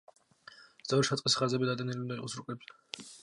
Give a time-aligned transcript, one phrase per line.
[0.85, 2.81] სწორი საწყისი ხაზები დატანილი უნდა იყოს რუკებზე.